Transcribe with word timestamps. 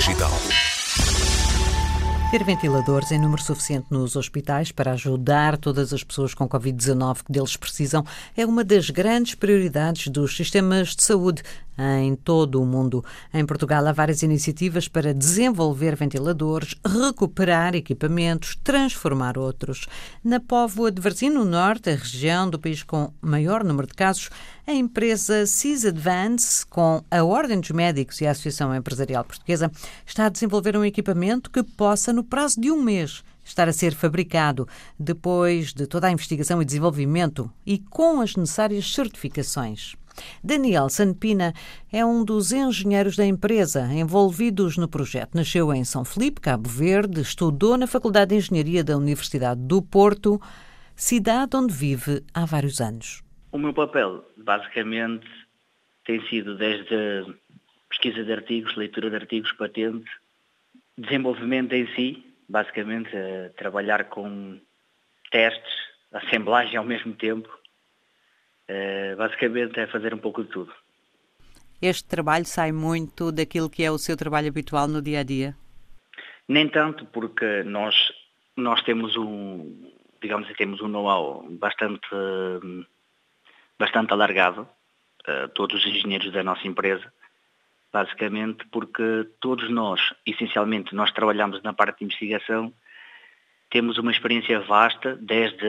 Digital. 0.00 0.32
Ter 2.30 2.42
ventiladores 2.42 3.12
em 3.12 3.18
número 3.18 3.42
suficiente 3.42 3.88
nos 3.90 4.16
hospitais 4.16 4.72
para 4.72 4.92
ajudar 4.92 5.58
todas 5.58 5.92
as 5.92 6.02
pessoas 6.02 6.32
com 6.32 6.48
Covid-19 6.48 7.24
que 7.24 7.30
deles 7.30 7.54
precisam 7.54 8.02
é 8.34 8.46
uma 8.46 8.64
das 8.64 8.88
grandes 8.88 9.34
prioridades 9.34 10.08
dos 10.08 10.34
sistemas 10.34 10.96
de 10.96 11.02
saúde 11.02 11.42
em 12.02 12.14
todo 12.14 12.60
o 12.60 12.66
mundo. 12.66 13.04
Em 13.32 13.44
Portugal 13.46 13.86
há 13.86 13.92
várias 13.92 14.22
iniciativas 14.22 14.88
para 14.88 15.14
desenvolver 15.14 15.96
ventiladores, 15.96 16.74
recuperar 16.84 17.74
equipamentos, 17.74 18.56
transformar 18.62 19.38
outros. 19.38 19.86
Na 20.22 20.38
Póvoa 20.38 20.90
de 20.90 21.00
Varzim, 21.00 21.30
no 21.30 21.44
norte, 21.44 21.90
a 21.90 21.96
região 21.96 22.50
do 22.50 22.58
país 22.58 22.82
com 22.82 23.12
maior 23.20 23.64
número 23.64 23.86
de 23.86 23.94
casos, 23.94 24.28
a 24.66 24.72
empresa 24.72 25.46
CIS 25.46 25.84
Advance, 25.84 26.64
com 26.66 27.02
a 27.10 27.24
Ordem 27.24 27.60
dos 27.60 27.70
Médicos 27.70 28.20
e 28.20 28.26
a 28.26 28.32
Associação 28.32 28.74
Empresarial 28.74 29.24
Portuguesa, 29.24 29.70
está 30.06 30.26
a 30.26 30.28
desenvolver 30.28 30.76
um 30.76 30.84
equipamento 30.84 31.50
que 31.50 31.62
possa, 31.62 32.12
no 32.12 32.22
prazo 32.22 32.60
de 32.60 32.70
um 32.70 32.82
mês, 32.82 33.24
estar 33.44 33.68
a 33.68 33.72
ser 33.72 33.94
fabricado 33.94 34.68
depois 34.98 35.72
de 35.72 35.86
toda 35.86 36.06
a 36.06 36.12
investigação 36.12 36.60
e 36.60 36.64
desenvolvimento 36.64 37.50
e 37.66 37.78
com 37.78 38.20
as 38.20 38.36
necessárias 38.36 38.92
certificações. 38.92 39.96
Daniel 40.42 40.88
Sanpina 40.88 41.52
é 41.92 42.04
um 42.04 42.24
dos 42.24 42.52
engenheiros 42.52 43.16
da 43.16 43.26
empresa 43.26 43.86
envolvidos 43.92 44.76
no 44.76 44.88
projeto. 44.88 45.34
Nasceu 45.34 45.72
em 45.72 45.84
São 45.84 46.04
Felipe, 46.04 46.40
Cabo 46.40 46.68
Verde, 46.68 47.20
estudou 47.20 47.76
na 47.76 47.86
Faculdade 47.86 48.30
de 48.30 48.36
Engenharia 48.36 48.84
da 48.84 48.96
Universidade 48.96 49.60
do 49.60 49.82
Porto, 49.82 50.40
cidade 50.94 51.56
onde 51.56 51.72
vive 51.72 52.22
há 52.34 52.44
vários 52.44 52.80
anos. 52.80 53.22
O 53.52 53.58
meu 53.58 53.72
papel, 53.72 54.24
basicamente, 54.36 55.26
tem 56.04 56.20
sido 56.28 56.56
desde 56.56 57.26
pesquisa 57.88 58.24
de 58.24 58.32
artigos, 58.32 58.76
leitura 58.76 59.10
de 59.10 59.16
artigos, 59.16 59.52
patente, 59.52 60.10
desenvolvimento 60.96 61.72
em 61.72 61.86
si, 61.94 62.24
basicamente 62.48 63.10
trabalhar 63.56 64.04
com 64.04 64.58
testes, 65.30 65.72
assemblagem 66.12 66.76
ao 66.76 66.84
mesmo 66.84 67.14
tempo. 67.14 67.48
Uh, 68.70 69.16
basicamente 69.16 69.80
é 69.80 69.86
fazer 69.88 70.14
um 70.14 70.18
pouco 70.18 70.44
de 70.44 70.50
tudo. 70.50 70.72
Este 71.82 72.04
trabalho 72.04 72.44
sai 72.44 72.70
muito 72.70 73.32
daquilo 73.32 73.68
que 73.68 73.82
é 73.82 73.90
o 73.90 73.98
seu 73.98 74.16
trabalho 74.16 74.48
habitual 74.48 74.86
no 74.86 75.02
dia 75.02 75.20
a 75.20 75.22
dia? 75.24 75.56
Nem 76.46 76.68
tanto, 76.68 77.04
porque 77.06 77.64
nós, 77.64 77.96
nós 78.56 78.80
temos 78.82 79.16
um, 79.16 79.90
digamos 80.22 80.46
assim, 80.46 80.54
temos 80.54 80.80
um 80.80 80.88
know-how 80.88 81.44
bastante 81.58 82.08
bastante 83.78 84.12
alargado, 84.12 84.68
uh, 85.26 85.48
todos 85.54 85.80
os 85.80 85.90
engenheiros 85.90 86.30
da 86.30 86.44
nossa 86.44 86.68
empresa, 86.68 87.10
basicamente 87.90 88.66
porque 88.70 89.26
todos 89.40 89.70
nós, 89.70 90.14
essencialmente, 90.26 90.94
nós 90.94 91.10
trabalhamos 91.12 91.62
na 91.62 91.72
parte 91.72 92.00
de 92.00 92.04
investigação, 92.04 92.72
temos 93.70 93.96
uma 93.96 94.12
experiência 94.12 94.60
vasta, 94.60 95.16
desde 95.16 95.66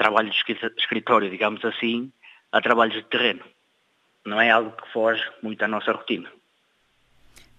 trabalho 0.00 0.30
de 0.30 0.36
escritório, 0.78 1.28
digamos 1.28 1.62
assim, 1.62 2.10
a 2.50 2.60
trabalhos 2.62 2.94
de 2.94 3.02
terreno. 3.02 3.44
Não 4.24 4.40
é 4.40 4.50
algo 4.50 4.72
que 4.72 4.90
foge 4.92 5.22
muito 5.42 5.62
à 5.62 5.68
nossa 5.68 5.92
rotina. 5.92 6.28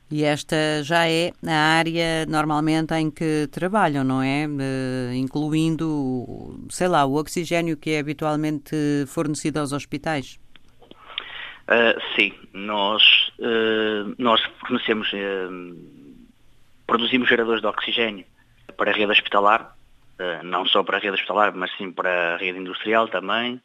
E 0.09 0.23
esta 0.23 0.57
já 0.83 1.07
é 1.07 1.31
a 1.47 1.77
área 1.77 2.25
normalmente 2.25 2.93
em 2.95 3.11
que 3.11 3.47
trabalham, 3.51 4.03
não 4.03 4.21
é? 4.23 4.47
Uh, 4.47 5.13
incluindo, 5.13 6.59
sei 6.69 6.87
lá, 6.87 7.05
o 7.05 7.15
oxigênio 7.15 7.77
que 7.77 7.91
é 7.91 7.99
habitualmente 7.99 8.75
fornecido 9.07 9.59
aos 9.59 9.71
hospitais. 9.71 10.39
Uh, 11.69 11.95
sim, 12.15 12.33
nós, 12.53 13.03
uh, 13.39 14.13
nós 14.17 14.41
fornecemos, 14.59 15.11
produzimos 16.87 17.29
geradores 17.29 17.61
de 17.61 17.67
oxigênio 17.67 18.25
para 18.75 18.91
a 18.91 18.93
rede 18.93 19.11
hospitalar, 19.11 19.77
não 20.43 20.65
só 20.65 20.83
para 20.83 20.97
a 20.97 20.99
rede 20.99 21.15
hospitalar, 21.15 21.53
mas 21.55 21.71
sim 21.77 21.91
para 21.91 22.35
a 22.35 22.37
rede 22.37 22.59
industrial 22.59 23.07
também. 23.07 23.61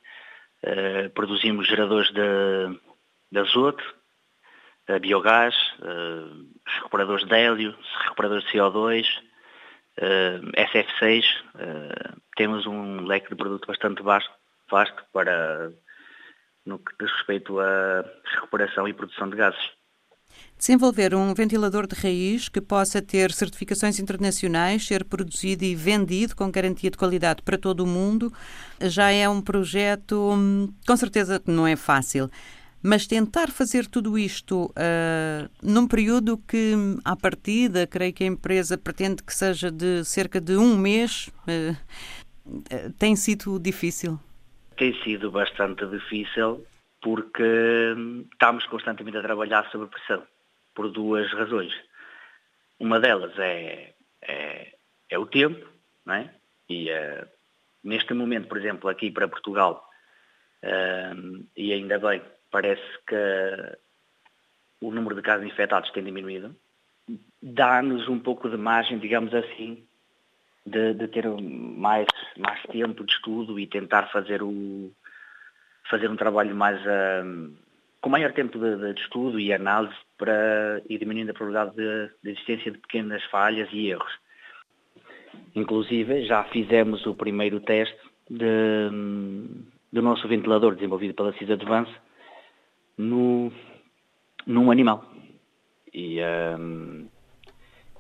produzimos 1.15 1.67
geradores 1.67 2.11
de, 2.13 2.81
de 3.31 3.39
azoto, 3.39 3.85
biogás, 5.01 5.55
uh, 5.81 6.47
recuperadores 6.65 7.27
de 7.27 7.35
hélio, 7.35 7.77
recuperadores 8.05 8.45
de 8.45 8.53
CO2, 8.53 9.07
uh, 9.99 10.53
SF6. 10.53 11.25
Uh, 11.55 12.21
temos 12.37 12.67
um 12.67 13.05
leque 13.05 13.29
de 13.29 13.35
produto 13.35 13.67
bastante 13.67 14.03
vasto, 14.03 14.31
vasto 14.71 15.03
para 15.13 15.73
no 16.65 16.79
que 16.79 16.93
diz 16.99 17.13
respeito 17.13 17.61
à 17.61 18.05
recuperação 18.25 18.89
e 18.89 18.93
produção 18.93 19.29
de 19.31 19.37
gases. 19.37 19.76
Desenvolver 20.59 21.15
um 21.15 21.35
ventilador 21.35 21.87
de 21.87 21.95
raiz 21.95 22.49
que 22.49 22.63
possa 22.63 23.03
ter 23.03 23.31
certificações 23.31 24.01
internacionais, 24.01 24.87
ser 24.87 25.05
produzido 25.05 25.65
e 25.65 25.75
vendido 25.75 26.35
com 26.35 26.51
garantia 26.51 26.91
de 26.91 26.97
qualidade 26.97 27.43
para 27.43 27.59
todo 27.59 27.81
o 27.81 27.87
mundo, 27.87 28.33
já 28.81 29.11
é 29.11 29.29
um 29.29 29.43
projeto, 29.43 30.33
hum, 30.33 30.73
com 30.87 30.97
certeza 30.97 31.39
que 31.39 31.51
não 31.51 31.67
é 31.67 31.77
fácil. 31.77 32.31
Mas 32.83 33.07
tentar 33.07 33.51
fazer 33.51 33.87
tudo 33.87 34.17
isto 34.17 34.67
uh, 34.67 35.51
num 35.63 35.87
período 35.87 36.39
que, 36.39 36.75
à 37.05 37.17
partida, 37.17 37.87
creio 37.87 38.13
que 38.13 38.25
a 38.25 38.27
empresa 38.27 38.79
pretende 38.79 39.23
que 39.23 39.35
seja 39.35 39.71
de 39.71 40.05
cerca 40.05 40.41
de 40.41 40.57
um 40.57 40.77
mês, 40.77 41.29
uh, 41.49 42.93
tem 42.99 43.15
sido 43.17 43.59
difícil? 43.59 44.19
Tem 44.77 44.95
sido 45.03 45.31
bastante 45.31 45.85
difícil 45.87 46.65
porque 47.03 47.95
estamos 48.33 48.65
constantemente 48.67 49.19
a 49.19 49.23
trabalhar 49.23 49.69
sob 49.71 49.87
pressão, 49.87 50.23
por 50.77 50.91
duas 50.93 51.33
razões. 51.33 51.73
Uma 52.79 53.01
delas 53.01 53.37
é, 53.39 53.95
é, 54.23 54.75
é 55.09 55.19
o 55.19 55.27
tempo, 55.27 55.67
não 56.05 56.15
é? 56.15 56.31
E 56.69 56.89
neste 57.83 58.13
momento, 58.13 58.47
por 58.47 58.59
exemplo, 58.59 58.89
aqui 58.89 59.11
para 59.11 59.27
Portugal, 59.27 59.89
e 61.57 61.73
ainda 61.73 61.99
bem, 61.99 62.21
parece 62.51 62.83
que 63.07 63.17
o 64.81 64.91
número 64.91 65.15
de 65.15 65.23
casos 65.23 65.47
infectados 65.47 65.91
tem 65.91 66.05
diminuído. 66.05 66.55
Dá-nos 67.43 68.09
um 68.09 68.19
pouco 68.19 68.49
de 68.51 68.57
margem, 68.57 68.99
digamos 68.99 69.33
assim, 69.33 69.87
de, 70.67 70.95
de, 70.95 71.09
ter 71.09 71.27
mais, 71.29 72.07
mais 72.37 72.61
tempo 72.65 73.05
de 73.05 73.13
estudo 73.13 73.59
e 73.59 73.67
tentar 73.67 74.09
fazer, 74.09 74.43
o, 74.43 74.93
fazer 75.89 76.11
um 76.11 76.17
trabalho 76.17 76.55
mais 76.55 76.81
uh, 76.81 77.57
com 78.07 78.11
maior 78.11 78.33
tempo 78.33 78.57
de, 78.57 78.77
de, 78.95 79.01
estudo 79.01 79.41
e 79.41 79.53
análise 79.53 79.97
para 80.17 80.81
ir 80.89 80.97
diminuindo 80.97 81.31
a 81.31 81.35
probabilidade 81.35 81.75
de, 81.75 82.15
de 82.23 82.31
existência 82.31 82.71
de 82.71 82.79
pequenas 82.79 83.21
falhas 83.25 83.69
e 83.73 83.89
erros. 83.89 84.13
Inclusive 85.57 86.25
já 86.25 86.45
fizemos 86.45 87.05
o 87.05 87.17
primeiro 87.17 87.59
teste 87.59 87.99
de, 88.31 88.91
do 89.93 90.03
nosso 90.03 90.29
ventilador 90.29 90.77
desenvolvido 90.77 91.15
pela 91.15 91.33
CIS 91.33 91.51
Advance 91.51 91.93
no, 92.97 93.51
num 94.47 94.71
animal. 94.71 95.05
E, 95.93 96.21
um, 96.61 97.09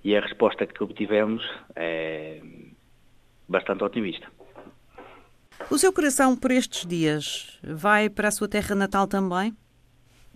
e 0.05 0.17
a 0.17 0.21
resposta 0.21 0.69
que 0.69 0.85
obtivemos 0.85 1.43
é 1.75 2.41
bastante 3.49 3.83
otimista. 3.83 4.29
O 5.69 5.77
seu 5.77 5.93
coração 5.93 6.37
por 6.37 6.53
estes 6.53 6.87
dias 6.87 7.59
vai 7.65 8.09
para 8.09 8.29
a 8.29 8.31
sua 8.31 8.47
terra 8.47 8.77
natal 8.77 9.09
também? 9.09 9.53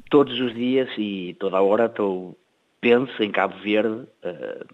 Todos 0.08 0.40
os 0.40 0.54
dias 0.54 0.88
e 0.96 1.36
toda 1.38 1.58
a 1.58 1.62
hora 1.62 1.86
estou, 1.86 2.36
penso 2.80 3.22
em 3.22 3.30
Cabo 3.30 3.56
Verde. 3.58 4.08
Uh, 4.24 4.66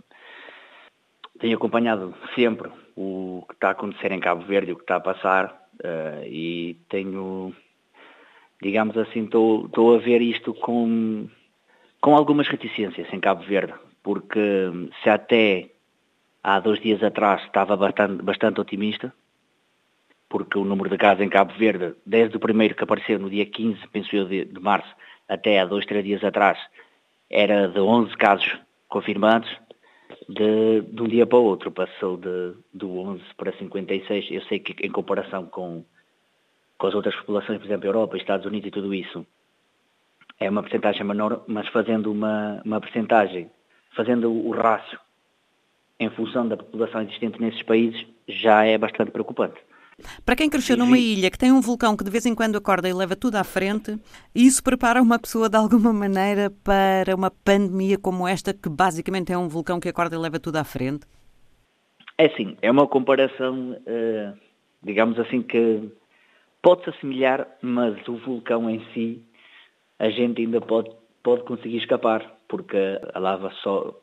tenho 1.38 1.56
acompanhado 1.56 2.14
sempre 2.34 2.70
o 2.94 3.44
que 3.48 3.54
está 3.54 3.68
a 3.68 3.72
acontecer 3.72 4.12
em 4.12 4.20
Cabo 4.20 4.44
Verde, 4.44 4.72
o 4.72 4.76
que 4.76 4.82
está 4.82 4.96
a 4.96 5.00
passar 5.00 5.68
uh, 5.80 6.24
e 6.26 6.78
tenho 6.88 7.54
digamos 8.62 8.96
assim, 8.96 9.24
estou 9.24 9.94
a 9.94 9.98
ver 9.98 10.22
isto 10.22 10.54
com, 10.54 11.28
com 12.00 12.16
algumas 12.16 12.48
reticências 12.48 13.12
em 13.12 13.20
Cabo 13.20 13.44
Verde, 13.44 13.74
porque 14.02 14.40
se 15.02 15.10
até 15.10 15.70
há 16.42 16.58
dois 16.60 16.80
dias 16.80 17.02
atrás 17.02 17.42
estava 17.42 17.76
bastante, 17.76 18.22
bastante 18.22 18.60
otimista, 18.60 19.12
porque 20.28 20.58
o 20.58 20.64
número 20.64 20.90
de 20.90 20.96
casos 20.96 21.22
em 21.22 21.28
Cabo 21.28 21.52
Verde, 21.54 21.94
desde 22.04 22.36
o 22.36 22.40
primeiro 22.40 22.74
que 22.74 22.84
apareceu 22.84 23.18
no 23.18 23.30
dia 23.30 23.46
15, 23.46 23.78
penso 23.92 24.16
eu, 24.16 24.26
de, 24.26 24.44
de 24.44 24.60
março, 24.60 24.92
até 25.28 25.60
há 25.60 25.64
dois, 25.64 25.86
três 25.86 26.04
dias 26.04 26.22
atrás, 26.24 26.58
era 27.30 27.68
de 27.68 27.80
11 27.80 28.16
casos 28.16 28.58
confirmados, 28.88 29.48
de, 30.28 30.82
de 30.82 31.02
um 31.02 31.08
dia 31.08 31.26
para 31.26 31.38
o 31.38 31.44
outro 31.44 31.70
passou 31.70 32.16
de, 32.16 32.54
de 32.72 32.84
11 32.84 33.22
para 33.36 33.52
56. 33.52 34.30
Eu 34.30 34.42
sei 34.42 34.58
que 34.58 34.86
em 34.86 34.90
comparação 34.90 35.46
com, 35.46 35.84
com 36.78 36.86
as 36.86 36.94
outras 36.94 37.14
populações, 37.16 37.58
por 37.58 37.66
exemplo, 37.66 37.86
Europa, 37.86 38.16
Estados 38.16 38.46
Unidos 38.46 38.68
e 38.68 38.70
tudo 38.70 38.94
isso, 38.94 39.26
é 40.38 40.48
uma 40.50 40.62
percentagem 40.62 41.04
menor, 41.04 41.42
mas 41.46 41.66
fazendo 41.68 42.12
uma, 42.12 42.60
uma 42.64 42.80
percentagem, 42.80 43.50
fazendo 43.94 44.30
o 44.30 44.50
rácio 44.50 44.98
em 45.98 46.10
função 46.10 46.46
da 46.46 46.56
população 46.56 47.02
existente 47.02 47.40
nesses 47.40 47.62
países, 47.62 48.06
já 48.28 48.64
é 48.64 48.76
bastante 48.76 49.10
preocupante. 49.10 49.58
Para 50.24 50.36
quem 50.36 50.50
cresceu 50.50 50.76
numa 50.76 50.98
ilha 50.98 51.30
que 51.30 51.38
tem 51.38 51.52
um 51.52 51.60
vulcão 51.60 51.96
que 51.96 52.04
de 52.04 52.10
vez 52.10 52.26
em 52.26 52.34
quando 52.34 52.56
acorda 52.56 52.88
e 52.88 52.92
leva 52.92 53.16
tudo 53.16 53.36
à 53.36 53.44
frente, 53.44 53.98
isso 54.34 54.62
prepara 54.62 55.00
uma 55.00 55.18
pessoa 55.18 55.48
de 55.48 55.56
alguma 55.56 55.92
maneira 55.92 56.50
para 56.62 57.14
uma 57.14 57.30
pandemia 57.30 57.96
como 57.96 58.28
esta, 58.28 58.52
que 58.52 58.68
basicamente 58.68 59.32
é 59.32 59.38
um 59.38 59.48
vulcão 59.48 59.80
que 59.80 59.88
acorda 59.88 60.16
e 60.16 60.18
leva 60.18 60.38
tudo 60.38 60.56
à 60.56 60.64
frente? 60.64 61.06
É 62.18 62.28
sim, 62.30 62.56
é 62.60 62.70
uma 62.70 62.86
comparação, 62.86 63.76
eh, 63.86 64.32
digamos 64.82 65.18
assim, 65.18 65.42
que 65.42 65.90
pode-se 66.62 66.90
assimilar, 66.90 67.46
mas 67.62 67.96
o 68.08 68.16
vulcão 68.16 68.68
em 68.68 68.84
si, 68.92 69.22
a 69.98 70.10
gente 70.10 70.42
ainda 70.42 70.60
pode, 70.60 70.90
pode 71.22 71.44
conseguir 71.44 71.78
escapar, 71.78 72.38
porque 72.48 72.76
a 73.14 73.18
lava 73.18 73.50
só 73.62 73.94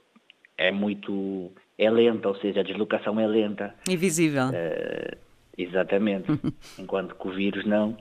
é 0.57 0.71
muito, 0.71 1.51
é 1.77 1.89
lenta, 1.89 2.29
ou 2.29 2.35
seja, 2.35 2.61
a 2.61 2.63
deslocação 2.63 3.19
é 3.19 3.27
lenta. 3.27 3.75
Invisível. 3.89 4.49
Uh, 4.49 5.32
exatamente. 5.57 6.27
Enquanto 6.79 7.15
que 7.15 7.27
o 7.27 7.31
vírus 7.31 7.65
não, 7.65 7.97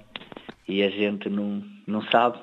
e 0.69 0.83
a 0.83 0.91
gente 0.91 1.29
não, 1.29 1.63
não 1.87 2.03
sabe 2.03 2.39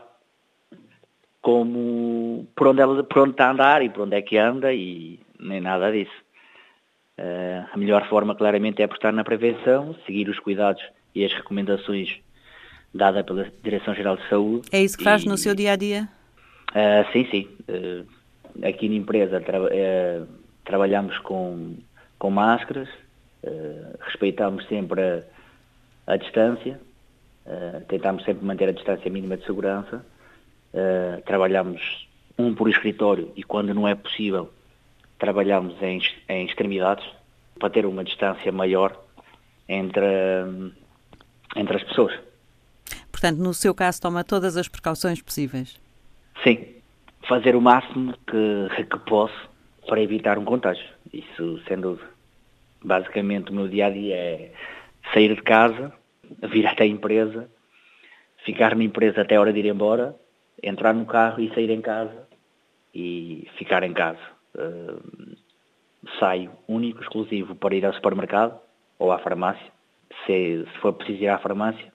como, 1.41 2.47
por 2.55 2.67
onde, 2.67 2.81
ela, 2.81 3.03
por 3.03 3.19
onde 3.19 3.31
está 3.31 3.47
a 3.47 3.51
andar 3.51 3.81
e 3.81 3.89
por 3.89 4.03
onde 4.03 4.15
é 4.15 4.21
que 4.21 4.37
anda 4.37 4.73
e 4.73 5.19
nem 5.39 5.61
nada 5.61 5.91
disso. 5.91 6.11
Uh, 7.17 7.67
a 7.73 7.77
melhor 7.77 8.07
forma, 8.07 8.35
claramente, 8.35 8.81
é 8.81 8.85
apostar 8.85 9.11
na 9.13 9.23
prevenção, 9.23 9.95
seguir 10.05 10.29
os 10.29 10.39
cuidados 10.39 10.81
e 11.13 11.25
as 11.25 11.33
recomendações 11.33 12.19
dadas 12.93 13.25
pela 13.25 13.51
Direção-Geral 13.61 14.17
de 14.17 14.29
Saúde. 14.29 14.69
É 14.71 14.81
isso 14.81 14.97
que 14.97 15.03
faz 15.03 15.23
e, 15.23 15.27
no 15.27 15.37
seu 15.37 15.53
dia 15.53 15.73
a 15.73 15.75
dia? 15.75 16.09
Uh, 16.71 17.11
sim, 17.11 17.27
sim. 17.29 17.49
Uh, 17.67 18.65
aqui 18.65 18.87
na 18.87 18.95
empresa 18.95 19.41
tra 19.41 19.59
trabalhamos 20.63 21.17
com, 21.19 21.77
com 22.19 22.29
máscaras, 22.29 22.87
respeitamos 24.01 24.67
sempre 24.67 25.01
a, 25.01 26.13
a 26.13 26.17
distância, 26.17 26.79
tentamos 27.87 28.23
sempre 28.23 28.45
manter 28.45 28.69
a 28.69 28.73
distância 28.73 29.09
mínima 29.09 29.37
de 29.37 29.45
segurança, 29.45 30.05
trabalhamos 31.25 32.07
um 32.37 32.53
por 32.53 32.69
escritório 32.69 33.31
e 33.35 33.43
quando 33.43 33.73
não 33.73 33.87
é 33.87 33.95
possível 33.95 34.49
trabalhamos 35.17 35.75
em, 35.81 36.01
em 36.29 36.45
extremidades 36.45 37.05
para 37.59 37.69
ter 37.69 37.85
uma 37.85 38.03
distância 38.03 38.51
maior 38.51 38.97
entre, 39.67 40.05
entre 41.55 41.77
as 41.77 41.83
pessoas. 41.83 42.17
Portanto, 43.11 43.37
no 43.37 43.53
seu 43.53 43.75
caso, 43.75 44.01
toma 44.01 44.23
todas 44.23 44.55
as 44.55 44.69
precauções 44.69 45.21
possíveis? 45.21 45.79
Sim, 46.41 46.65
fazer 47.27 47.55
o 47.55 47.61
máximo 47.61 48.13
que, 48.25 48.85
que 48.85 48.99
posso 48.99 49.49
para 49.85 50.01
evitar 50.01 50.37
um 50.37 50.45
contágio. 50.45 50.87
Isso, 51.11 51.59
sem 51.67 51.77
dúvida. 51.77 52.07
Basicamente, 52.83 53.51
o 53.51 53.55
meu 53.55 53.67
dia 53.67 53.87
a 53.87 53.89
dia 53.89 54.15
é 54.15 54.51
sair 55.13 55.35
de 55.35 55.41
casa, 55.41 55.93
vir 56.49 56.65
até 56.65 56.83
a 56.83 56.87
empresa, 56.87 57.49
ficar 58.45 58.75
na 58.75 58.83
empresa 58.83 59.21
até 59.21 59.35
a 59.35 59.41
hora 59.41 59.53
de 59.53 59.59
ir 59.59 59.65
embora, 59.65 60.15
entrar 60.61 60.93
no 60.93 61.05
carro 61.05 61.41
e 61.41 61.53
sair 61.53 61.69
em 61.69 61.81
casa 61.81 62.27
e 62.93 63.47
ficar 63.57 63.83
em 63.83 63.93
casa. 63.93 64.19
Uh, 64.55 65.35
saio 66.19 66.51
único, 66.67 67.01
exclusivo 67.01 67.55
para 67.55 67.75
ir 67.75 67.85
ao 67.85 67.93
supermercado 67.93 68.59
ou 68.97 69.11
à 69.11 69.19
farmácia. 69.19 69.71
Se, 70.25 70.65
se 70.65 70.79
for 70.79 70.93
preciso 70.93 71.23
ir 71.23 71.27
à 71.27 71.37
farmácia, 71.37 71.91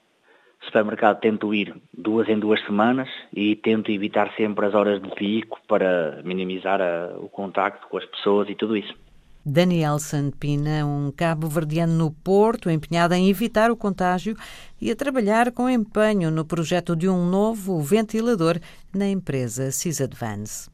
supermercado 0.65 1.21
tento 1.21 1.55
ir 1.55 1.75
duas 1.93 2.29
em 2.29 2.39
duas 2.39 2.61
semanas 2.65 3.09
e 3.33 3.57
tento 3.57 3.91
evitar 3.91 4.33
sempre 4.37 4.67
as 4.67 4.75
horas 4.75 5.01
de 5.01 5.11
pico 5.15 5.61
para 5.67 6.23
minimizar 6.25 6.81
a, 6.81 7.17
o 7.19 7.29
contacto 7.29 7.87
com 7.89 7.99
as 7.99 8.05
pessoas 8.07 8.49
e 8.49 8.55
tudo 8.55 8.77
isso. 8.77 8.95
Daniel 9.45 9.99
Sandpina, 9.99 10.87
um 10.87 11.11
cabo-verdiano 11.11 11.93
no 11.93 12.11
Porto, 12.11 12.71
empenhado 12.71 13.15
em 13.15 13.29
evitar 13.29 13.71
o 13.71 13.77
contágio 13.77 14.37
e 14.81 14.91
a 14.91 14.97
trabalhar 14.97 15.53
com 15.53 15.69
empenho 15.69 16.31
no 16.31 16.45
projeto 16.45 16.97
de 16.97 17.09
um 17.09 17.29
novo 17.29 17.81
ventilador 17.83 18.59
na 18.95 19.09
empresa 19.09 19.71
Sysadvance. 19.71 20.69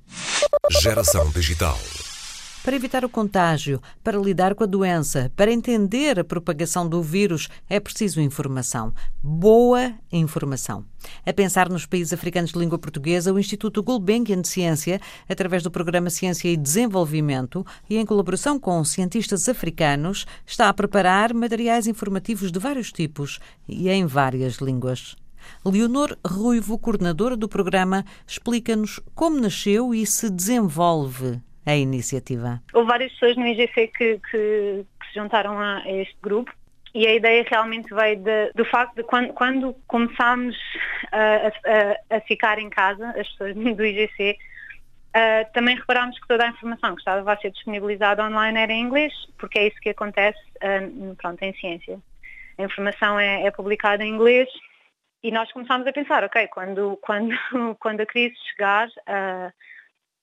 Geração 0.82 1.30
Digital 1.30 1.78
para 2.62 2.76
evitar 2.76 3.04
o 3.04 3.08
contágio, 3.08 3.80
para 4.04 4.18
lidar 4.18 4.54
com 4.54 4.64
a 4.64 4.66
doença, 4.66 5.32
para 5.34 5.52
entender 5.52 6.20
a 6.20 6.24
propagação 6.24 6.86
do 6.86 7.02
vírus, 7.02 7.48
é 7.68 7.80
preciso 7.80 8.20
informação. 8.20 8.92
Boa 9.22 9.94
informação. 10.12 10.84
A 11.24 11.32
pensar 11.32 11.70
nos 11.70 11.86
países 11.86 12.12
africanos 12.12 12.52
de 12.52 12.58
língua 12.58 12.78
portuguesa, 12.78 13.32
o 13.32 13.38
Instituto 13.38 13.82
Gulbenkian 13.82 14.42
de 14.42 14.48
Ciência, 14.48 15.00
através 15.28 15.62
do 15.62 15.70
programa 15.70 16.10
Ciência 16.10 16.48
e 16.48 16.56
Desenvolvimento 16.56 17.64
e 17.88 17.96
em 17.96 18.04
colaboração 18.04 18.58
com 18.58 18.84
cientistas 18.84 19.48
africanos, 19.48 20.26
está 20.46 20.68
a 20.68 20.74
preparar 20.74 21.32
materiais 21.32 21.86
informativos 21.86 22.52
de 22.52 22.58
vários 22.58 22.92
tipos 22.92 23.40
e 23.66 23.88
em 23.88 24.04
várias 24.04 24.56
línguas. 24.56 25.16
Leonor 25.64 26.16
Ruivo, 26.26 26.78
coordenadora 26.78 27.36
do 27.36 27.48
programa, 27.48 28.04
explica-nos 28.26 29.00
como 29.14 29.40
nasceu 29.40 29.94
e 29.94 30.06
se 30.06 30.28
desenvolve 30.28 31.40
a 31.70 31.76
iniciativa? 31.76 32.60
Houve 32.72 32.88
várias 32.88 33.12
pessoas 33.12 33.36
no 33.36 33.46
IGC 33.46 33.88
que, 33.88 34.18
que, 34.18 34.18
que 34.30 35.06
se 35.08 35.14
juntaram 35.14 35.58
a, 35.58 35.82
este 35.86 36.16
grupo 36.22 36.52
e 36.94 37.06
a 37.06 37.14
ideia 37.14 37.44
realmente 37.48 37.92
veio 37.94 38.16
de, 38.16 38.52
do 38.54 38.64
facto 38.64 38.96
de 38.96 39.04
quando, 39.04 39.32
quando 39.32 39.74
começámos 39.86 40.56
a, 41.12 41.48
a, 41.48 42.16
a, 42.16 42.20
ficar 42.22 42.58
em 42.58 42.68
casa, 42.68 43.10
as 43.10 43.28
pessoas 43.28 43.54
do 43.76 43.84
IGC, 43.84 44.36
uh, 45.10 45.52
também 45.52 45.76
reparámos 45.76 46.18
que 46.18 46.26
toda 46.26 46.44
a 46.44 46.48
informação 46.48 46.94
que 46.94 47.00
estava 47.00 47.32
a 47.32 47.36
ser 47.36 47.52
disponibilizada 47.52 48.24
online 48.24 48.58
era 48.58 48.72
em 48.72 48.82
inglês, 48.82 49.12
porque 49.38 49.58
é 49.58 49.68
isso 49.68 49.80
que 49.80 49.90
acontece 49.90 50.40
uh, 50.56 51.14
pronto, 51.16 51.42
em 51.42 51.54
ciência. 51.54 52.00
A 52.58 52.62
informação 52.64 53.18
é, 53.18 53.44
é 53.44 53.50
publicada 53.50 54.04
em 54.04 54.12
inglês 54.12 54.48
e 55.22 55.30
nós 55.30 55.50
começámos 55.52 55.86
a 55.86 55.92
pensar, 55.92 56.24
ok, 56.24 56.48
quando, 56.48 56.98
quando, 57.02 57.34
quando 57.78 58.00
a 58.00 58.06
crise 58.06 58.34
chegar, 58.50 58.88
uh, 58.88 59.52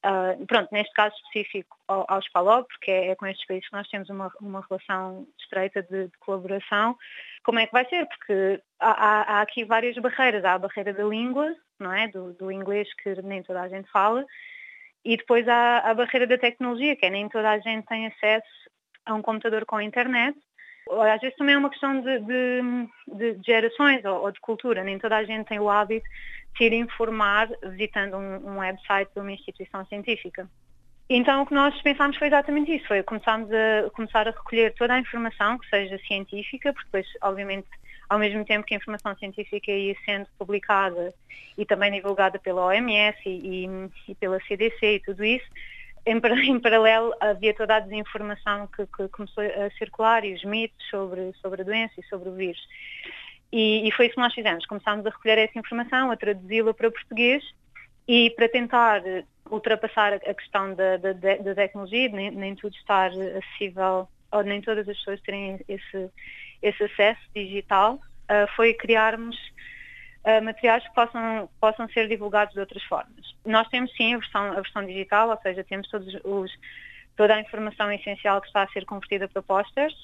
Uh, 0.08 0.46
pronto, 0.46 0.70
neste 0.72 0.94
caso 0.94 1.14
específico 1.18 1.76
ao, 1.86 2.06
aos 2.08 2.30
PALO, 2.30 2.64
porque 2.64 2.90
é, 2.90 3.08
é, 3.10 3.16
com 3.16 3.26
estes 3.26 3.46
países 3.46 3.68
que 3.68 3.76
nós 3.76 3.90
temos 3.90 4.10
uma, 4.10 4.32
uma 4.40 4.66
relação 4.70 5.28
estreita 5.38 5.84
de, 5.84 6.06
de, 6.06 6.18
colaboração, 6.20 6.98
como 7.44 7.60
é 7.60 7.66
que 7.66 7.74
vai 7.74 7.86
ser? 7.90 8.08
Porque 8.08 8.62
há, 8.80 8.92
há, 8.92 9.22
há, 9.22 9.42
aqui 9.42 9.66
várias 9.66 9.98
barreiras. 9.98 10.46
Há 10.46 10.54
a 10.54 10.60
barreira 10.60 10.94
da 10.94 11.04
língua, 11.04 11.54
não 11.78 11.92
é? 11.92 12.08
Do, 12.08 12.32
do, 12.34 12.50
inglês 12.50 12.88
que 13.04 13.22
nem 13.22 13.44
toda 13.44 13.62
a 13.62 13.68
gente 13.68 13.92
fala, 13.92 14.26
e 15.04 15.18
depois 15.18 15.46
há 15.46 15.80
a 15.80 15.94
barreira 15.94 16.26
da 16.26 16.38
tecnologia, 16.38 16.96
que 16.96 17.06
é 17.06 17.10
nem 17.10 17.28
toda 17.28 17.50
a 17.50 17.60
gente 17.60 17.86
tem 17.88 18.08
acesso 18.08 18.70
a 19.06 19.14
um 19.14 19.22
computador 19.22 19.66
com 19.66 19.82
internet. 19.82 20.38
Às 21.14 21.22
vezes 21.22 21.38
também 21.38 21.56
é 21.56 21.58
uma 21.58 21.70
questão 21.70 22.02
de, 22.02 22.20
de, 22.20 23.34
de 23.34 23.44
gerações 23.46 24.04
ou, 24.06 24.24
ou 24.24 24.32
de 24.32 24.40
cultura, 24.40 24.84
nem 24.84 24.98
toda 25.00 25.18
a 25.18 25.24
gente 25.24 25.48
tem 25.48 25.60
o 25.60 25.70
hábito 25.70 26.08
se 26.58 26.64
ir 26.64 26.74
informar 26.74 27.50
visitando 27.64 28.18
um, 28.18 28.52
um 28.52 28.58
website 28.60 29.12
de 29.14 29.20
uma 29.20 29.32
instituição 29.32 29.86
científica. 29.86 30.50
Então 31.10 31.44
o 31.44 31.46
que 31.46 31.54
nós 31.54 31.80
pensámos 31.82 32.18
foi 32.18 32.28
exatamente 32.28 32.76
isso, 32.76 32.88
foi 32.88 33.02
começámos 33.02 33.50
a 33.52 33.90
começar 33.92 34.28
a 34.28 34.32
recolher 34.32 34.74
toda 34.74 34.94
a 34.94 35.00
informação 35.00 35.58
que 35.58 35.70
seja 35.70 35.98
científica, 36.00 36.74
porque 36.74 36.86
depois, 36.86 37.08
obviamente, 37.22 37.68
ao 38.10 38.20
mesmo 38.20 38.44
tempo 38.44 38.66
que 38.66 38.74
a 38.74 38.78
informação 38.78 39.16
científica 39.16 39.72
ia 39.72 39.96
sendo 40.04 40.28
publicada 40.38 41.14
e 41.58 41.66
também 41.66 41.92
divulgada 41.92 42.38
pela 42.40 42.66
OMS 42.66 43.18
e, 43.26 43.66
e, 43.66 43.70
e 44.10 44.16
pela 44.16 44.40
CDC 44.42 44.96
e 44.96 45.00
tudo 45.00 45.24
isso, 45.24 45.48
em, 46.08 46.18
em, 46.50 46.60
paralelo 46.60 47.14
havia 47.20 47.54
toda 47.54 47.76
a 47.76 47.80
desinformação 47.80 48.68
que, 48.68 48.86
que, 48.88 49.08
começou 49.10 49.44
a 49.44 49.70
circular 49.78 50.24
e 50.26 50.34
os 50.34 50.44
mitos 50.44 50.86
sobre, 50.90 51.34
sobre 51.42 51.62
a 51.62 51.66
doença 51.66 51.94
e 51.98 52.04
sobre 52.06 52.30
o 52.30 52.34
vírus. 52.34 52.62
E, 53.52 53.88
e, 53.88 53.92
foi 53.92 54.08
isso 54.08 54.16
que 54.16 54.22
nós 54.22 54.34
fizemos. 54.34 54.66
Começámos 54.66 55.06
a 55.06 55.10
recolher 55.10 55.38
essa 55.38 55.58
informação, 55.58 56.12
a 56.12 56.18
traduzi-la 56.18 56.74
para 56.74 56.92
português 56.92 57.44
e 58.08 58.30
para 58.32 58.50
tentar 58.50 59.02
ultrapassar 59.50 60.14
a 60.14 60.34
questão 60.34 60.74
da, 60.74 60.98
da, 60.98 61.14
da 61.14 61.56
tecnologia, 61.56 62.10
nem, 62.10 62.32
nem, 62.32 62.56
tudo 62.56 62.76
estar 62.76 63.12
acessível, 63.12 64.08
ou 64.32 64.44
nem 64.44 64.62
todas 64.62 64.88
as 64.88 64.98
pessoas 64.98 65.22
terem 65.22 65.60
esse, 65.68 66.10
esse 66.62 66.84
acesso 66.84 67.22
digital, 67.34 67.96
uh, 67.96 68.56
foi 68.56 68.74
criarmos 68.74 69.38
uh, 70.28 70.44
materiais 70.44 70.84
que 70.84 70.94
possam, 70.94 71.50
possam 71.60 71.88
ser 71.90 72.08
divulgados 72.08 72.54
de 72.54 72.60
outras 72.60 72.84
formas. 72.84 73.36
Nós 73.46 73.68
temos 73.70 73.92
sim 73.96 74.14
a 74.14 74.18
versão, 74.18 74.52
a 74.52 74.56
versão 74.56 74.86
digital, 74.86 75.30
ou 75.30 75.38
seja, 75.42 75.64
temos 75.64 75.88
todos 75.88 76.14
os, 76.24 76.52
toda 77.16 77.36
a 77.36 77.42
informação 77.42 77.92
essencial 77.92 78.42
que 78.42 78.48
está 78.48 78.64
a 78.64 78.68
ser 78.70 78.86
convertida 78.86 79.28
para 79.28 79.42
posters, 79.42 79.96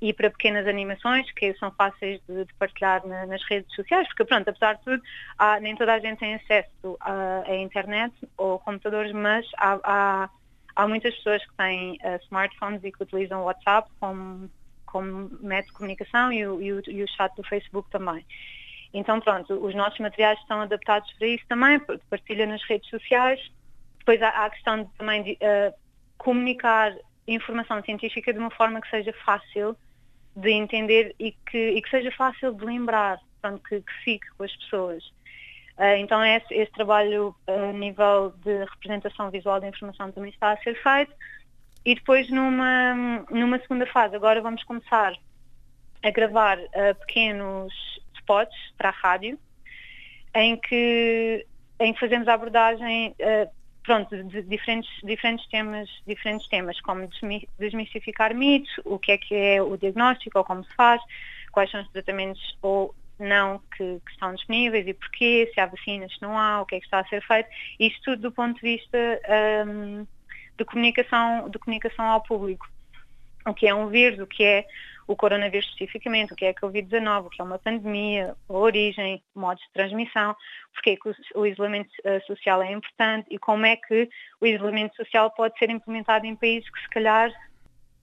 e 0.00 0.12
para 0.12 0.30
pequenas 0.30 0.66
animações 0.66 1.30
que 1.32 1.54
são 1.54 1.70
fáceis 1.72 2.20
de, 2.28 2.44
de 2.44 2.54
partilhar 2.54 3.06
na, 3.06 3.26
nas 3.26 3.42
redes 3.48 3.74
sociais, 3.74 4.06
porque 4.08 4.24
pronto, 4.24 4.48
apesar 4.48 4.74
de 4.74 4.84
tudo, 4.84 5.02
há, 5.38 5.58
nem 5.60 5.74
toda 5.74 5.94
a 5.94 5.98
gente 5.98 6.18
tem 6.18 6.34
acesso 6.34 6.96
à, 7.00 7.42
internet 7.56 8.14
ou 8.36 8.58
computadores, 8.58 9.12
mas 9.12 9.46
há, 9.56 9.80
há, 9.82 10.30
há, 10.74 10.88
muitas 10.88 11.14
pessoas 11.16 11.44
que 11.44 11.54
têm 11.56 11.92
uh, 12.02 12.22
smartphones 12.24 12.84
e 12.84 12.92
que 12.92 13.02
utilizam 13.02 13.40
o 13.40 13.44
WhatsApp 13.44 13.90
como, 13.98 14.50
como 14.84 15.30
método 15.40 15.68
de 15.68 15.72
comunicação 15.72 16.30
e 16.30 16.46
o, 16.46 16.60
e, 16.60 16.72
o, 16.72 16.82
e 16.88 17.02
o 17.02 17.08
chat 17.08 17.34
do 17.34 17.44
Facebook 17.44 17.88
também. 17.90 18.24
Então 18.92 19.20
pronto, 19.20 19.54
os 19.54 19.74
nossos 19.74 19.98
materiais 19.98 20.38
estão 20.40 20.60
adaptados 20.60 21.12
para 21.14 21.28
isso 21.28 21.44
também, 21.48 21.80
partilha 22.10 22.46
nas 22.46 22.62
redes 22.64 22.88
sociais. 22.88 23.40
Depois 23.98 24.22
há, 24.22 24.28
há 24.28 24.44
a 24.46 24.50
questão 24.50 24.82
de 24.82 24.90
também 24.96 25.22
de 25.22 25.32
uh, 25.32 25.74
comunicar 26.16 26.94
informação 27.26 27.82
científica 27.82 28.32
de 28.32 28.38
uma 28.38 28.50
forma 28.50 28.80
que 28.80 28.88
seja 28.88 29.12
fácil 29.24 29.76
de 30.34 30.50
entender 30.50 31.14
e 31.18 31.32
que, 31.32 31.70
e 31.70 31.82
que 31.82 31.90
seja 31.90 32.10
fácil 32.12 32.52
de 32.52 32.64
lembrar, 32.64 33.18
pronto, 33.40 33.62
que, 33.68 33.80
que 33.80 33.92
fique 34.04 34.26
com 34.36 34.44
as 34.44 34.54
pessoas. 34.56 35.04
Uh, 35.76 35.96
então 35.98 36.24
esse, 36.24 36.54
esse 36.54 36.72
trabalho 36.72 37.34
a 37.46 37.72
nível 37.72 38.32
de 38.44 38.64
representação 38.64 39.30
visual 39.30 39.60
da 39.60 39.68
informação 39.68 40.10
também 40.12 40.30
está 40.30 40.52
a 40.52 40.56
ser 40.58 40.80
feito. 40.82 41.12
E 41.84 41.94
depois 41.94 42.28
numa, 42.30 43.24
numa 43.30 43.58
segunda 43.60 43.86
fase, 43.86 44.16
agora 44.16 44.40
vamos 44.40 44.62
começar 44.64 45.14
a 46.02 46.10
gravar 46.10 46.58
uh, 46.58 46.94
pequenos 47.06 47.72
spots 48.26 48.56
para 48.76 48.88
a 48.88 48.92
rádio, 48.92 49.38
em 50.34 50.56
que, 50.56 51.46
em 51.80 51.92
que 51.92 52.00
fazemos 52.00 52.28
a 52.28 52.34
abordagem 52.34 53.14
uh, 53.20 53.50
pronto, 53.86 54.16
de 54.24 54.42
diferentes, 54.42 54.90
diferentes, 55.04 55.46
temas, 55.48 55.88
diferentes 56.06 56.48
temas, 56.48 56.80
como 56.80 57.08
desmistificar 57.58 58.34
mitos, 58.34 58.70
o 58.84 58.98
que 58.98 59.12
é 59.12 59.18
que 59.18 59.34
é 59.34 59.62
o 59.62 59.76
diagnóstico 59.76 60.38
ou 60.38 60.44
como 60.44 60.64
se 60.64 60.74
faz, 60.74 61.00
quais 61.52 61.70
são 61.70 61.80
os 61.80 61.88
tratamentos 61.90 62.58
ou 62.60 62.94
não 63.18 63.60
que, 63.76 64.00
que, 64.04 64.10
estão 64.10 64.34
disponíveis 64.34 64.86
e 64.86 64.92
porquê, 64.92 65.50
se 65.54 65.60
há 65.60 65.66
vacinas, 65.66 66.12
se 66.12 66.20
não 66.20 66.36
há, 66.36 66.60
o 66.60 66.66
que 66.66 66.74
é 66.74 66.80
que 66.80 66.84
está 66.84 66.98
a 66.98 67.06
ser 67.06 67.22
feito. 67.22 67.48
Isto 67.78 68.02
tudo 68.02 68.22
do 68.22 68.32
ponto 68.32 68.56
de 68.56 68.62
vista 68.62 68.98
um, 69.66 70.06
de, 70.58 70.64
comunicação, 70.64 71.48
de 71.48 71.58
comunicação 71.58 72.04
ao 72.04 72.22
público. 72.22 72.68
O 73.46 73.54
que 73.54 73.66
é 73.68 73.74
um 73.74 73.88
vírus, 73.88 74.18
o 74.18 74.26
que 74.26 74.44
é 74.44 74.66
o 75.06 75.14
coronavírus 75.14 75.68
especificamente, 75.68 76.32
o 76.32 76.36
que 76.36 76.44
é 76.44 76.50
a 76.50 76.54
Covid-19, 76.54 77.26
o 77.26 77.30
que 77.30 77.40
é 77.40 77.44
uma 77.44 77.58
pandemia, 77.58 78.34
a 78.48 78.52
origem, 78.52 79.22
modos 79.34 79.62
de 79.62 79.72
transmissão, 79.72 80.34
porque 80.72 80.90
é 80.90 80.96
que 80.96 81.08
o, 81.34 81.46
isolamento 81.46 81.90
uh, 82.04 82.24
social 82.26 82.60
é 82.62 82.72
importante 82.72 83.26
e 83.30 83.38
como 83.38 83.64
é 83.64 83.76
que 83.76 84.08
o 84.40 84.46
isolamento 84.46 84.96
social 84.96 85.30
pode 85.30 85.56
ser 85.58 85.70
implementado 85.70 86.26
em 86.26 86.34
países 86.34 86.68
que 86.68 86.80
se 86.80 86.88
calhar 86.88 87.32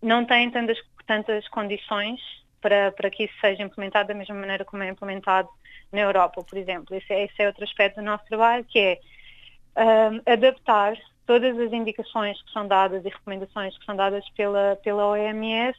não 0.02 0.26
têm 0.26 0.50
tantas, 0.50 0.78
tantas 1.06 1.48
condições 1.50 2.22
para, 2.62 2.92
para 2.94 3.10
que 3.10 3.26
isso 3.26 3.34
seja 3.42 3.64
implementado 3.64 4.08
da 4.08 4.14
mesma 4.14 4.36
maneira 4.36 4.64
como 4.64 4.84
é 4.84 4.90
implementado 4.90 5.50
na 5.92 6.02
Europa, 6.02 6.44
por 6.44 6.58
exemplo. 6.58 6.96
Esse 6.96 7.14
é, 7.14 7.26
esse 7.26 7.42
é 7.42 7.48
outro 7.48 7.66
aspecto 7.66 7.98
do 7.98 8.06
nosso 8.06 8.26
trabalho, 8.26 8.64
que 8.64 8.80
é 8.80 9.00
um, 9.78 10.32
adaptar 10.32 10.98
todas 11.26 11.58
as 11.60 11.72
indicações 11.74 12.42
que 12.42 12.52
são 12.52 12.68
dadas 12.68 13.06
e 13.06 13.10
recomendações 13.10 13.78
que 13.78 13.86
são 13.86 13.96
dadas 13.96 14.28
pela, 14.30 14.78
pela 14.84 15.08
OMS 15.08 15.78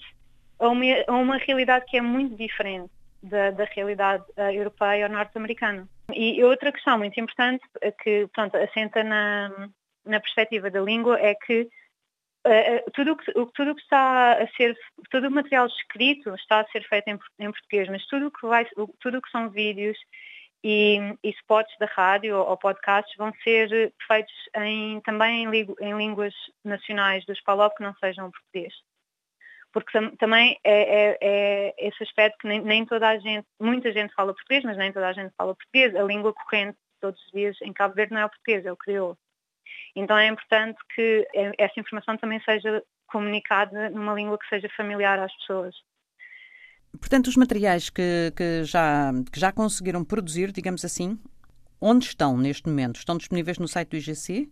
a 0.64 0.70
uma, 0.70 0.84
a 1.06 1.12
uma 1.12 1.36
realidade 1.36 1.84
que 1.86 1.96
é 1.96 2.00
muito 2.00 2.36
diferente 2.36 2.90
da, 3.22 3.50
da 3.50 3.64
realidade 3.64 4.24
uh, 4.36 4.50
europeia 4.50 5.06
ou 5.06 5.12
norte-americana. 5.12 5.88
E 6.12 6.42
outra 6.44 6.70
questão 6.70 6.98
muito 6.98 7.18
importante, 7.18 7.64
que 8.02 8.28
pronto, 8.32 8.56
assenta 8.56 9.02
na, 9.02 9.68
na 10.04 10.20
perspectiva 10.20 10.70
da 10.70 10.80
língua, 10.80 11.18
é 11.20 11.34
que 11.34 11.68
Uh, 12.46 12.90
tudo 12.92 13.16
tudo 13.54 13.74
que 13.74 13.80
está 13.80 14.34
a 14.34 14.46
ser, 14.48 14.76
todo 15.10 15.28
o 15.28 15.30
material 15.30 15.66
escrito 15.66 16.34
está 16.34 16.60
a 16.60 16.66
ser 16.66 16.86
feito 16.86 17.08
em, 17.08 17.18
em 17.38 17.50
português, 17.50 17.88
mas 17.88 18.04
tudo 18.04 18.30
que 18.30 18.46
vai, 18.46 18.66
tudo 19.00 19.22
que 19.22 19.30
são 19.30 19.48
vídeos 19.48 19.96
e, 20.62 20.98
e 21.24 21.30
spots 21.30 21.74
da 21.78 21.86
rádio 21.86 22.36
ou, 22.36 22.50
ou 22.50 22.58
podcasts 22.58 23.16
vão 23.16 23.32
ser 23.42 23.94
feitos 24.06 24.34
em, 24.56 25.00
também 25.00 25.44
em, 25.44 25.66
em 25.80 25.96
línguas 25.96 26.34
nacionais 26.62 27.24
dos 27.24 27.40
PALOP 27.40 27.76
que 27.76 27.82
não 27.82 27.94
sejam 27.94 28.30
português. 28.30 28.74
Porque 29.74 29.90
tam, 29.90 30.14
também 30.16 30.56
é, 30.62 30.72
é, 30.72 31.18
é, 31.20 31.74
esse 31.88 32.00
aspecto 32.04 32.38
que 32.38 32.46
nem, 32.46 32.62
nem, 32.62 32.86
toda 32.86 33.08
a 33.08 33.18
gente, 33.18 33.44
muita 33.60 33.92
gente 33.92 34.14
fala 34.14 34.32
português, 34.32 34.62
mas 34.62 34.78
nem 34.78 34.92
toda 34.92 35.08
a 35.08 35.12
gente 35.12 35.34
fala 35.36 35.54
português. 35.54 35.96
A 35.96 36.02
língua 36.04 36.32
corrente 36.32 36.78
todos 37.00 37.20
os 37.26 37.32
dias 37.32 37.56
em 37.60 37.72
Cabo 37.72 37.94
Verde 37.94 38.14
não 38.14 38.20
é 38.20 38.24
o 38.24 38.30
português, 38.30 38.64
é 38.64 38.72
o 38.72 38.76
crioulo. 38.76 39.18
Então 39.96 40.16
é 40.16 40.28
importante 40.28 40.78
que 40.94 41.26
essa 41.58 41.80
informação 41.80 42.16
também 42.16 42.40
seja 42.44 42.82
comunicada 43.08 43.90
numa 43.90 44.14
língua 44.14 44.38
que 44.38 44.48
seja 44.48 44.68
familiar 44.76 45.18
às 45.18 45.34
pessoas. 45.38 45.74
Portanto, 46.96 47.26
os 47.26 47.36
materiais 47.36 47.90
que, 47.90 48.32
que, 48.36 48.62
já, 48.62 49.12
que 49.32 49.40
já 49.40 49.50
conseguiram 49.50 50.04
produzir, 50.04 50.52
digamos 50.52 50.84
assim, 50.84 51.18
onde 51.80 52.06
estão 52.06 52.38
neste 52.38 52.68
momento? 52.68 52.96
Estão 52.96 53.16
disponíveis 53.16 53.58
no 53.58 53.66
site 53.66 53.88
do 53.88 53.96
IGC? 53.96 54.48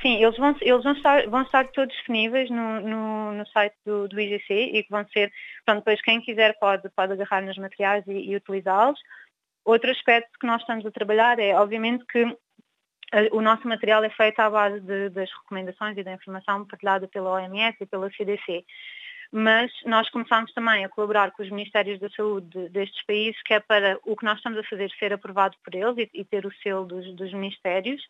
Sim, 0.00 0.22
eles 0.22 0.36
vão, 0.36 0.54
eles 0.60 0.84
vão, 0.84 0.92
estar, 0.92 1.26
vão 1.28 1.42
estar 1.42 1.66
todos 1.68 1.94
disponíveis 1.96 2.48
no, 2.50 2.80
no, 2.80 3.32
no 3.32 3.46
site 3.48 3.74
do, 3.84 4.06
do, 4.06 4.20
IGC 4.20 4.54
e 4.54 4.82
que 4.84 4.90
vão 4.90 5.04
ser, 5.08 5.32
pronto, 5.64 5.78
depois 5.78 6.00
quem 6.02 6.20
quiser 6.20 6.56
pode, 6.60 6.88
pode 6.90 7.14
agarrar 7.14 7.42
nos 7.42 7.58
materiais 7.58 8.06
e, 8.06 8.12
e 8.12 8.36
utilizá-los. 8.36 8.98
Outro 9.64 9.90
aspecto 9.90 10.38
que 10.38 10.46
nós 10.46 10.60
estamos 10.60 10.86
a 10.86 10.90
trabalhar 10.90 11.40
é, 11.40 11.54
obviamente, 11.54 12.04
que 12.06 12.24
o 13.32 13.40
nosso 13.40 13.66
material 13.66 14.04
é 14.04 14.10
feito 14.10 14.38
à 14.40 14.50
base 14.50 14.80
de, 14.80 15.08
das 15.10 15.30
recomendações 15.32 15.96
e 15.96 16.04
da 16.04 16.12
informação 16.12 16.64
partilhada 16.66 17.08
pela 17.08 17.32
OMS 17.32 17.76
e 17.80 17.86
pela 17.86 18.10
CDC. 18.10 18.64
Mas 19.32 19.70
nós 19.84 20.08
começamos 20.10 20.52
também 20.52 20.84
a 20.84 20.88
colaborar 20.88 21.32
com 21.32 21.42
os 21.42 21.50
Ministérios 21.50 21.98
da 22.00 22.08
Saúde 22.10 22.68
destes 22.68 23.04
países, 23.04 23.42
que 23.42 23.54
é 23.54 23.60
para 23.60 23.98
o 24.04 24.16
que 24.16 24.24
nós 24.24 24.38
estamos 24.38 24.58
a 24.58 24.62
fazer 24.64 24.90
ser 24.98 25.12
aprovado 25.12 25.56
por 25.64 25.74
eles 25.74 25.98
e, 25.98 26.20
e 26.20 26.24
ter 26.24 26.46
o 26.46 26.54
selo 26.62 26.86
dos, 26.86 27.14
dos 27.14 27.32
Ministérios, 27.32 28.00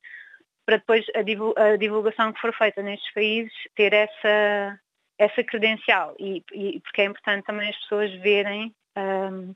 para 0.69 0.77
depois 0.77 1.03
a, 1.15 1.77
divulgação 1.79 2.31
que 2.31 2.43
for 2.43 2.55
feita 2.55 2.83
nestes 2.83 3.11
países 3.15 3.55
ter 3.75 3.91
essa, 3.95 4.79
essa 5.17 5.43
credencial. 5.43 6.15
E, 6.19 6.45
e 6.53 6.79
porque 6.81 7.01
é 7.01 7.05
importante 7.07 7.47
também 7.47 7.71
as 7.71 7.77
pessoas 7.79 8.13
verem 8.17 8.75
um, 8.95 9.55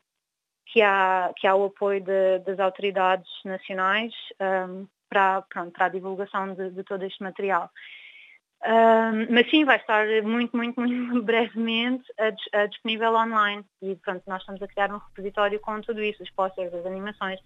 que, 0.68 0.80
há, 0.80 1.30
que 1.36 1.46
há 1.46 1.54
o 1.54 1.66
apoio 1.66 2.00
de, 2.00 2.38
das 2.46 2.58
autoridades 2.58 3.28
nacionais 3.44 4.14
um, 4.40 4.86
para, 5.10 5.42
pronto, 5.42 5.72
para 5.72 5.84
a 5.84 5.90
divulgação 5.90 6.54
de, 6.54 6.70
de 6.70 6.82
todo 6.82 7.04
este 7.04 7.22
material. 7.22 7.70
Um, 8.64 9.34
mas 9.34 9.50
sim, 9.50 9.66
vai 9.66 9.76
estar 9.76 10.06
muito, 10.22 10.56
muito, 10.56 10.80
muito 10.80 11.20
brevemente 11.22 12.04
a, 12.18 12.60
a 12.62 12.66
disponível 12.68 13.12
online 13.16 13.62
e 13.82 13.96
pronto, 13.96 14.22
nós 14.26 14.40
estamos 14.40 14.62
a 14.62 14.66
criar 14.66 14.90
um 14.90 14.96
repositório 14.96 15.60
com 15.60 15.78
tudo 15.82 16.02
isso, 16.02 16.22
os 16.22 16.30
posters, 16.30 16.72
as 16.72 16.86
animações 16.86 17.38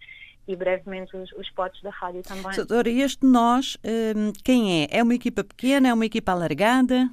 e 0.48 0.54
brevemente 0.54 1.16
os, 1.16 1.32
os 1.32 1.46
spots 1.46 1.80
da 1.82 1.90
rádio 1.90 2.22
também. 2.22 2.54
Doutora, 2.54 2.88
este 2.88 3.26
nós, 3.26 3.76
um, 3.84 4.32
quem 4.44 4.84
é? 4.84 4.98
É 4.98 5.02
uma 5.02 5.14
equipa 5.14 5.42
pequena, 5.42 5.88
é 5.88 5.94
uma 5.94 6.06
equipa 6.06 6.32
alargada? 6.32 7.08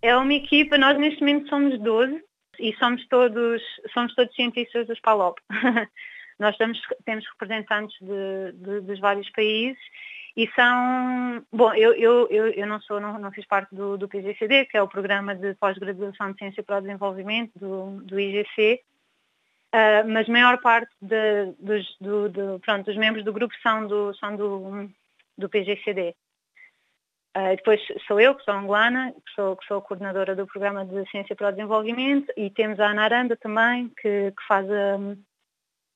É 0.00 0.16
uma 0.16 0.34
equipa, 0.34 0.76
nós 0.78 0.98
neste 0.98 1.20
momento 1.20 1.48
somos 1.48 1.78
12 1.80 2.22
e 2.58 2.74
somos 2.76 3.06
todos, 3.08 3.62
somos 3.92 4.14
todos 4.14 4.34
cientistas 4.34 4.86
dos 4.86 5.00
PALOP. 5.00 5.40
Nós 6.38 6.56
temos, 6.56 6.80
temos 7.04 7.24
representantes 7.28 7.96
de, 8.00 8.52
de, 8.52 8.80
dos 8.80 8.98
vários 8.98 9.30
países 9.30 9.80
e 10.36 10.50
são, 10.54 11.44
bom, 11.52 11.72
eu, 11.74 11.94
eu, 11.94 12.26
eu, 12.28 12.46
eu 12.48 12.66
não 12.66 12.80
sou, 12.80 13.00
não, 13.00 13.18
não 13.18 13.30
fiz 13.30 13.46
parte 13.46 13.72
do, 13.72 13.96
do 13.96 14.08
PGCD, 14.08 14.66
que 14.66 14.76
é 14.76 14.82
o 14.82 14.88
Programa 14.88 15.34
de 15.34 15.54
Pós-Graduação 15.54 16.32
de 16.32 16.38
Ciência 16.38 16.62
para 16.62 16.78
o 16.78 16.80
Desenvolvimento 16.80 17.52
do, 17.56 18.02
do 18.02 18.18
IGC, 18.18 18.80
uh, 19.74 20.08
mas 20.08 20.28
a 20.28 20.32
maior 20.32 20.60
parte 20.60 20.94
de, 21.02 21.52
dos, 21.58 21.96
do, 22.00 22.28
do, 22.28 22.60
pronto, 22.60 22.86
dos 22.86 22.96
membros 22.96 23.24
do 23.24 23.32
grupo 23.32 23.52
são 23.62 23.86
do, 23.86 24.14
são 24.14 24.36
do, 24.36 24.88
do 25.36 25.48
PGCD. 25.48 26.14
Uh, 27.36 27.50
ah, 27.50 27.54
depois 27.56 27.80
sou 28.06 28.20
eu, 28.20 28.36
que 28.36 28.44
sou 28.44 28.54
angolana, 28.54 29.12
que 29.12 29.34
sou, 29.34 29.56
que 29.56 29.66
sou 29.66 29.82
coordenadora 29.82 30.36
do 30.36 30.46
Programa 30.46 30.84
de 30.84 31.10
Ciência 31.10 31.34
para 31.34 31.48
o 31.48 31.50
Desenvolvimento, 31.50 32.32
e 32.36 32.48
temos 32.48 32.78
a 32.78 32.90
Ana 32.90 33.02
Aranda 33.02 33.36
também, 33.36 33.90
que, 34.00 34.30
que 34.30 34.46
faz 34.46 34.70
a, 34.70 34.98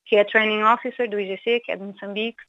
que 0.05 0.17
é 0.17 0.25
Training 0.25 0.65
Officer 0.65 1.09
do 1.09 1.21
IGC, 1.21 1.61
que 1.61 1.71
é 1.71 1.77
de 1.77 1.85
Moçambique, 1.85 2.43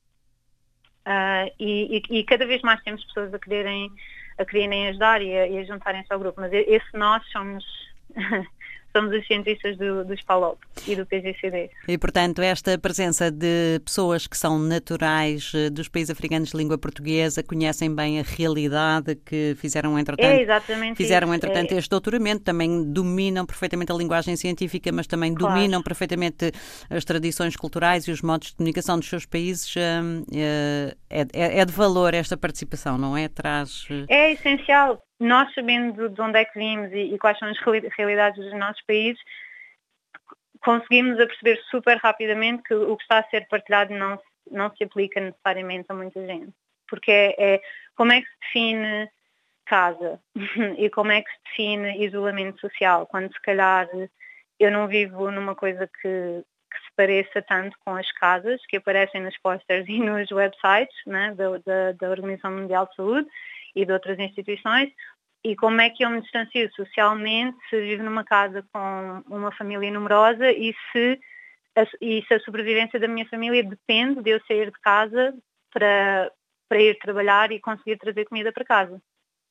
uh, 1.06 1.54
e, 1.60 1.98
e, 2.10 2.20
e, 2.20 2.24
cada 2.24 2.48
vez 2.48 2.64
mais 2.64 2.82
temos 2.82 3.06
pessoas 3.06 3.32
a 3.32 3.38
quererem, 3.38 3.92
a 4.40 4.46
quererem 4.46 4.88
ajudar 4.88 5.22
e 5.22 5.38
a, 5.38 5.44
a 5.44 5.64
juntarem-se 5.66 6.12
ao 6.12 6.20
grupo, 6.20 6.42
mas 6.42 6.52
esse 6.52 6.98
nós 6.98 7.24
somos 7.32 7.64
somos 8.96 9.16
os 9.16 9.26
cientistas 9.28 9.78
do, 9.78 10.04
do 10.04 10.16
SPALOP 10.18 10.60
e 10.88 10.96
do 10.96 11.06
PGCD. 11.06 11.70
E, 11.88 11.98
portanto, 11.98 12.42
esta 12.42 12.78
presença 12.78 13.30
de 13.32 13.80
pessoas 13.84 14.28
que 14.28 14.38
são 14.38 14.60
naturais 14.60 15.52
eh, 15.56 15.70
dos 15.70 15.88
países 15.88 16.10
africanos 16.10 16.50
de 16.50 16.58
língua 16.58 16.78
portuguesa, 16.78 17.44
conhecem 17.44 17.94
bem 17.94 18.20
a 18.20 18.24
realidade, 18.24 19.16
que 19.16 19.56
fizeram, 19.58 19.98
entretanto, 19.98 20.26
é 20.26 20.96
fizeram, 20.96 21.34
entretanto, 21.34 21.74
é. 21.74 21.78
este 21.78 21.90
doutoramento, 21.90 22.44
também 22.44 22.84
dominam 22.92 23.46
perfeitamente 23.46 23.92
a 23.92 23.96
linguagem 23.96 24.36
científica, 24.36 24.92
mas 24.92 25.08
também 25.08 25.34
claro. 25.34 25.56
dominam 25.56 25.82
perfeitamente 25.82 26.52
as 26.90 27.06
tradições 27.06 27.56
culturais 27.56 28.08
e 28.08 28.12
os 28.12 28.22
modos 28.22 28.50
de 28.50 28.56
comunicação 28.56 28.98
dos 28.98 29.08
seus 29.08 29.26
países. 29.26 29.74
Eh, 29.78 30.96
é, 31.10 31.22
é, 31.34 31.60
é 31.60 31.66
de 31.66 31.74
valor 31.74 32.14
esta 32.14 32.38
participação, 32.38 32.98
não 32.98 33.16
é? 33.16 33.28
Traz... 33.28 33.88
É 34.08 34.32
essencial 34.34 35.00
nós 35.20 35.54
sabendo 35.54 36.10
de 36.10 36.22
onde 36.22 36.40
é 36.40 36.46
que 36.46 36.58
vimos 36.58 36.92
e, 36.92 37.14
e 37.14 37.18
quais 37.18 37.38
são 37.38 37.50
as 37.50 37.58
realidades 37.98 38.44
dos 38.44 38.54
nossos 38.58 38.82
países, 38.84 39.22
conseguimos 40.62 41.18
perceber 41.18 41.62
super 41.70 41.98
rapidamente 41.98 42.64
que 42.64 42.74
o 42.74 42.96
que 42.96 43.04
está 43.04 43.20
a 43.20 43.30
ser 43.30 43.48
partilhado 43.48 43.94
não, 43.94 44.20
não 44.50 44.74
se 44.76 44.84
aplica 44.84 45.20
necessariamente 45.20 45.86
a 45.90 45.94
muita 45.94 46.26
gente. 46.26 46.54
Porque 46.88 47.12
é, 47.12 47.36
é 47.38 47.62
como 47.96 48.12
é 48.12 48.22
que 48.22 48.28
se 48.28 48.40
define 48.42 49.10
casa 49.66 50.20
e 50.78 50.90
como 50.90 51.12
é 51.12 51.22
que 51.22 51.30
se 51.30 51.38
define 51.46 52.06
isolamento 52.06 52.60
social, 52.60 53.06
quando 53.06 53.32
se 53.32 53.42
calhar 53.42 53.88
eu 54.60 54.72
não 54.72 54.88
vivo 54.88 55.32
numa 55.32 55.56
coisa 55.56 55.88
que, 55.88 56.44
que 56.72 56.78
se 56.78 56.92
pareça 56.96 57.42
tanto 57.42 57.78
com 57.86 57.96
as 57.96 58.12
casas 58.14 58.60
que 58.68 58.78
aparecem 58.78 59.22
nos 59.22 59.38
posters 59.38 59.88
e 59.88 60.00
nos 60.00 60.32
websites 60.32 60.96
né, 61.06 61.34
da, 61.36 61.58
da, 61.60 61.92
da 61.94 62.10
Organização 62.10 62.52
Mundial 62.52 62.88
de 62.88 62.96
Saúde 62.96 63.30
e 63.76 63.86
de 63.86 63.92
outras 63.92 64.20
instituições, 64.20 64.92
E 65.44 65.56
como 65.56 65.80
é 65.80 65.90
que 65.90 66.04
eu 66.04 66.10
me 66.10 66.22
distancio 66.22 66.70
socialmente 66.74 67.58
se 67.70 67.80
vivo 67.80 68.04
numa 68.04 68.26
casa 68.26 68.62
com 68.74 69.24
uma 69.28 69.52
família 69.54 69.90
numerosa 69.90 70.52
e 70.52 70.76
se 70.92 71.20
a, 71.76 71.84
e 72.02 72.24
se 72.28 72.34
a 72.34 72.40
sobrevivência 72.42 73.00
da 73.00 73.08
minha 73.08 73.28
família 73.28 73.64
depende 73.64 74.22
de 74.22 74.32
eu 74.32 74.42
sair 74.46 74.70
de 74.70 74.80
casa 74.82 75.34
para, 75.72 76.30
para 76.68 76.82
ir 76.82 76.98
trabalhar 77.00 77.52
e 77.52 77.60
conseguir 77.60 77.98
trazer 77.98 78.26
comida 78.26 78.52
para 78.52 78.66
casa. 78.66 79.02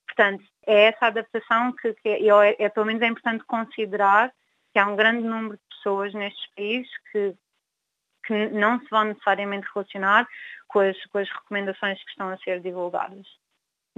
Portanto, 0.07 0.45
é 0.67 0.85
essa 0.85 1.07
adaptação 1.07 1.73
que, 1.73 1.95
que 1.95 2.09
é, 2.09 2.57
é, 2.59 2.69
pelo 2.69 2.87
menos 2.87 3.03
é 3.03 3.07
importante 3.07 3.45
considerar 3.45 4.33
que 4.73 4.79
há 4.79 4.87
um 4.87 4.97
grande 4.97 5.25
número 5.25 5.57
de 5.57 5.77
pessoas 5.77 6.13
nestes 6.13 6.47
países 6.55 6.91
que, 7.11 7.35
que 8.27 8.47
não 8.51 8.79
se 8.81 8.87
vão 8.91 9.05
necessariamente 9.05 9.67
relacionar 9.73 10.27
com 10.67 10.81
as, 10.81 11.03
com 11.07 11.19
as 11.19 11.31
recomendações 11.31 12.03
que 12.05 12.11
estão 12.11 12.29
a 12.29 12.37
ser 12.39 12.61
divulgadas. 12.61 13.27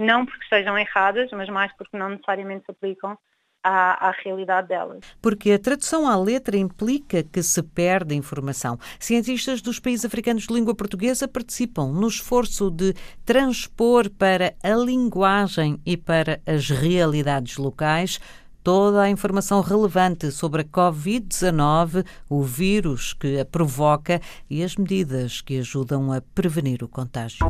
Não 0.01 0.25
porque 0.25 0.45
sejam 0.47 0.77
erradas, 0.77 1.29
mas 1.31 1.47
mais 1.49 1.71
porque 1.77 1.95
não 1.95 2.09
necessariamente 2.09 2.65
se 2.65 2.71
aplicam 2.71 3.17
à, 3.63 4.09
à, 4.09 4.11
realidade 4.23 4.67
delas. 4.67 4.99
Porque 5.21 5.51
a 5.51 5.59
tradução 5.59 6.07
à 6.07 6.17
letra 6.17 6.57
implica 6.57 7.23
que 7.23 7.43
se 7.43 7.61
perde 7.61 8.15
informação. 8.15 8.79
Cientistas 8.99 9.61
dos 9.61 9.79
países 9.79 10.05
africanos 10.05 10.47
de 10.47 10.53
língua 10.53 10.73
portuguesa 10.73 11.27
participam 11.27 11.91
no 11.91 12.07
esforço 12.07 12.71
de 12.71 12.95
transpor 13.23 14.09
para 14.09 14.55
a 14.63 14.71
linguagem 14.71 15.79
e 15.85 15.95
para 15.95 16.41
as 16.47 16.69
realidades 16.69 17.57
locais 17.57 18.19
toda 18.63 19.01
a 19.01 19.09
informação 19.09 19.61
relevante 19.61 20.31
sobre 20.31 20.61
a 20.61 20.65
Covid-19, 20.65 22.05
o 22.29 22.43
vírus 22.43 23.13
que 23.13 23.39
a 23.39 23.45
provoca 23.45 24.21
e 24.49 24.63
as 24.63 24.75
medidas 24.75 25.41
que 25.41 25.59
ajudam 25.59 26.11
a 26.11 26.21
prevenir 26.21 26.83
o 26.83 26.87
contágio. 26.87 27.45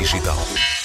Digital. 0.00 0.79